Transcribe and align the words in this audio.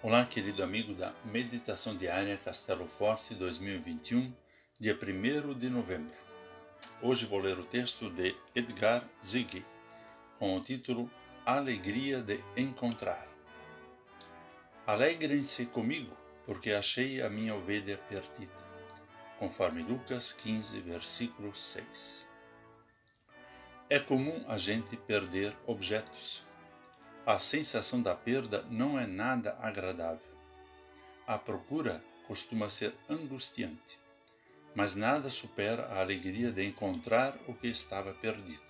Olá, 0.00 0.24
querido 0.24 0.62
amigo 0.62 0.94
da 0.94 1.12
Meditação 1.24 1.96
Diária 1.96 2.36
Castelo 2.36 2.86
Forte 2.86 3.34
2021, 3.34 4.32
dia 4.78 4.96
1 4.96 5.58
de 5.58 5.68
novembro. 5.68 6.14
Hoje 7.02 7.26
vou 7.26 7.40
ler 7.40 7.58
o 7.58 7.64
texto 7.64 8.08
de 8.08 8.32
Edgar 8.54 9.02
Ziggy, 9.20 9.66
com 10.38 10.56
o 10.56 10.60
título 10.60 11.10
Alegria 11.44 12.22
de 12.22 12.38
Encontrar. 12.56 13.26
Alegrem-se 14.86 15.66
comigo, 15.66 16.16
porque 16.46 16.70
achei 16.70 17.20
a 17.20 17.28
minha 17.28 17.56
ovelha 17.56 17.98
perdida, 17.98 18.54
conforme 19.36 19.82
Lucas 19.82 20.32
15, 20.32 20.78
versículo 20.80 21.52
6. 21.56 22.24
É 23.90 23.98
comum 23.98 24.44
a 24.46 24.56
gente 24.58 24.96
perder 24.96 25.56
objetos 25.66 26.46
a 27.28 27.38
sensação 27.38 28.00
da 28.00 28.14
perda 28.14 28.64
não 28.70 28.98
é 28.98 29.06
nada 29.06 29.54
agradável. 29.60 30.32
A 31.26 31.36
procura 31.36 32.00
costuma 32.26 32.70
ser 32.70 32.94
angustiante, 33.06 34.00
mas 34.74 34.94
nada 34.94 35.28
supera 35.28 35.88
a 35.88 36.00
alegria 36.00 36.50
de 36.50 36.64
encontrar 36.64 37.36
o 37.46 37.52
que 37.52 37.66
estava 37.66 38.14
perdido. 38.14 38.62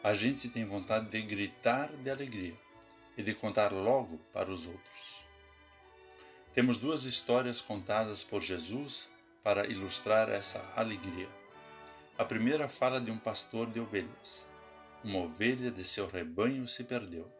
A 0.00 0.14
gente 0.14 0.48
tem 0.48 0.64
vontade 0.64 1.08
de 1.08 1.20
gritar 1.22 1.88
de 1.88 2.08
alegria 2.08 2.54
e 3.16 3.22
de 3.24 3.34
contar 3.34 3.72
logo 3.72 4.18
para 4.32 4.48
os 4.48 4.64
outros. 4.64 5.24
Temos 6.52 6.76
duas 6.76 7.02
histórias 7.02 7.60
contadas 7.60 8.22
por 8.22 8.42
Jesus 8.42 9.08
para 9.42 9.66
ilustrar 9.66 10.28
essa 10.28 10.64
alegria. 10.76 11.28
A 12.16 12.24
primeira 12.24 12.68
fala 12.68 13.00
de 13.00 13.10
um 13.10 13.18
pastor 13.18 13.68
de 13.68 13.80
ovelhas. 13.80 14.46
Uma 15.02 15.18
ovelha 15.18 15.72
de 15.72 15.82
seu 15.82 16.06
rebanho 16.06 16.68
se 16.68 16.84
perdeu. 16.84 17.39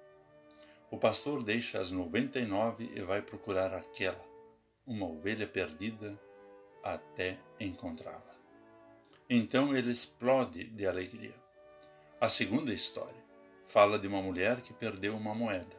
O 0.91 0.99
pastor 0.99 1.45
deixa 1.45 1.79
as 1.79 1.93
noventa 1.93 2.41
e 2.41 2.45
nove 2.45 2.91
e 2.95 3.01
vai 3.01 3.23
procurar 3.23 3.73
aquela, 3.73 4.25
uma 4.85 5.07
ovelha 5.07 5.47
perdida, 5.47 6.21
até 6.83 7.39
encontrá-la. 7.61 8.35
Então 9.29 9.77
ele 9.77 9.93
explode 9.93 10.65
de 10.65 10.87
alegria. 10.89 11.35
A 12.21 12.29
segunda 12.29 12.75
história 12.75 13.23
fala 13.65 14.01
de 14.01 14.09
uma 14.09 14.21
mulher 14.21 14.61
que 14.63 14.73
perdeu 14.73 15.17
uma 15.17 15.33
moeda. 15.33 15.77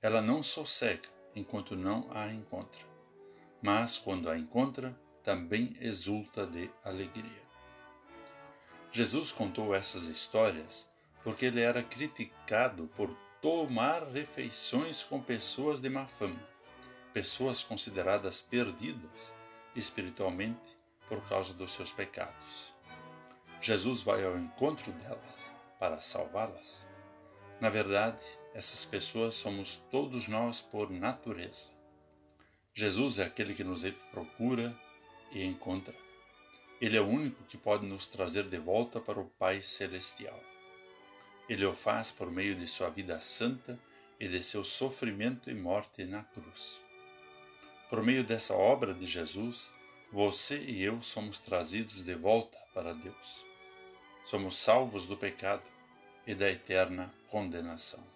Ela 0.00 0.22
não 0.22 0.44
sossega 0.44 1.08
enquanto 1.34 1.74
não 1.74 2.06
a 2.12 2.30
encontra, 2.30 2.84
mas 3.60 3.98
quando 3.98 4.30
a 4.30 4.38
encontra, 4.38 4.96
também 5.24 5.76
exulta 5.80 6.46
de 6.46 6.70
alegria. 6.84 7.42
Jesus 8.92 9.32
contou 9.32 9.74
essas 9.74 10.06
histórias 10.06 10.88
porque 11.22 11.46
ele 11.46 11.60
era 11.60 11.82
criticado 11.82 12.88
por 12.96 13.10
tomar 13.40 14.02
refeições 14.04 15.02
com 15.02 15.20
pessoas 15.20 15.80
de 15.80 15.88
má 15.88 16.06
fama, 16.06 16.40
pessoas 17.12 17.62
consideradas 17.62 18.42
perdidas 18.42 19.32
espiritualmente 19.74 20.78
por 21.08 21.24
causa 21.26 21.54
dos 21.54 21.72
seus 21.72 21.90
pecados. 21.90 22.74
Jesus 23.60 24.02
vai 24.02 24.24
ao 24.24 24.36
encontro 24.36 24.92
delas 24.92 25.52
para 25.78 26.00
salvá-las. 26.00 26.86
Na 27.60 27.68
verdade, 27.68 28.20
essas 28.54 28.84
pessoas 28.84 29.34
somos 29.36 29.76
todos 29.90 30.28
nós 30.28 30.60
por 30.60 30.90
natureza. 30.90 31.68
Jesus 32.74 33.18
é 33.18 33.24
aquele 33.24 33.54
que 33.54 33.64
nos 33.64 33.82
procura 34.10 34.78
e 35.32 35.44
encontra. 35.44 35.94
Ele 36.80 36.96
é 36.96 37.00
o 37.00 37.08
único 37.08 37.44
que 37.44 37.58
pode 37.58 37.86
nos 37.86 38.06
trazer 38.06 38.44
de 38.48 38.58
volta 38.58 39.00
para 39.00 39.20
o 39.20 39.26
Pai 39.38 39.60
Celestial. 39.62 40.40
Ele 41.50 41.66
o 41.66 41.74
faz 41.74 42.12
por 42.12 42.30
meio 42.30 42.54
de 42.54 42.64
sua 42.68 42.88
vida 42.90 43.20
santa 43.20 43.76
e 44.20 44.28
de 44.28 44.40
seu 44.40 44.62
sofrimento 44.62 45.50
e 45.50 45.54
morte 45.54 46.04
na 46.04 46.22
cruz. 46.22 46.80
Por 47.88 48.04
meio 48.04 48.22
dessa 48.22 48.54
obra 48.54 48.94
de 48.94 49.04
Jesus, 49.04 49.72
você 50.12 50.58
e 50.58 50.80
eu 50.80 51.02
somos 51.02 51.40
trazidos 51.40 52.04
de 52.04 52.14
volta 52.14 52.56
para 52.72 52.94
Deus. 52.94 53.44
Somos 54.22 54.60
salvos 54.60 55.06
do 55.06 55.16
pecado 55.16 55.64
e 56.24 56.36
da 56.36 56.48
eterna 56.48 57.12
condenação. 57.26 58.06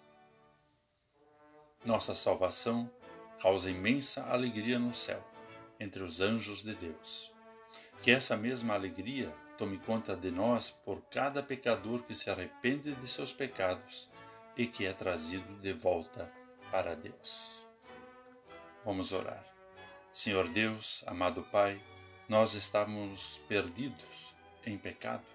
Nossa 1.83 2.15
salvação 2.15 2.89
causa 3.41 3.69
imensa 3.69 4.23
alegria 4.31 4.79
no 4.79 4.95
céu, 4.95 5.21
entre 5.77 6.01
os 6.01 6.21
anjos 6.21 6.63
de 6.63 6.73
Deus. 6.73 7.33
Que 8.01 8.11
essa 8.11 8.37
mesma 8.37 8.75
alegria 8.75 9.35
tome 9.57 9.77
conta 9.79 10.15
de 10.15 10.31
nós 10.31 10.69
por 10.69 11.01
cada 11.09 11.41
pecador 11.41 12.03
que 12.03 12.13
se 12.13 12.29
arrepende 12.29 12.93
de 12.93 13.07
seus 13.07 13.31
pecados 13.31 14.09
e 14.57 14.67
que 14.67 14.85
é 14.85 14.93
trazido 14.93 15.55
de 15.61 15.73
volta 15.73 16.31
para 16.71 16.95
Deus. 16.95 17.65
Vamos 18.83 19.11
orar. 19.11 19.45
Senhor 20.11 20.47
Deus, 20.49 21.03
amado 21.07 21.43
Pai, 21.43 21.81
nós 22.27 22.53
estávamos 22.53 23.39
perdidos 23.47 24.33
em 24.65 24.77
pecado. 24.77 25.25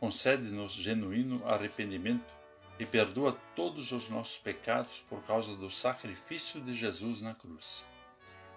Concede-nos 0.00 0.72
genuíno 0.72 1.46
arrependimento 1.46 2.32
e 2.78 2.86
perdoa 2.86 3.32
todos 3.54 3.92
os 3.92 4.08
nossos 4.08 4.38
pecados 4.38 5.04
por 5.08 5.22
causa 5.22 5.54
do 5.54 5.70
sacrifício 5.70 6.60
de 6.60 6.74
Jesus 6.74 7.20
na 7.20 7.34
cruz. 7.34 7.84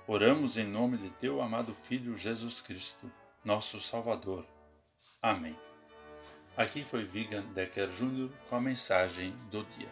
Oramos 0.07 0.57
em 0.57 0.65
nome 0.65 0.97
de 0.97 1.09
teu 1.11 1.41
amado 1.41 1.73
Filho 1.73 2.15
Jesus 2.15 2.61
Cristo, 2.61 3.11
nosso 3.43 3.79
Salvador 3.79 4.45
Amém. 5.25 5.57
Aqui 6.55 6.83
foi 6.83 7.03
Vigan 7.03 7.41
Decker 7.55 7.89
Jr. 7.89 8.29
com 8.47 8.57
a 8.57 8.61
mensagem 8.61 9.31
do 9.49 9.63
dia. 9.63 9.89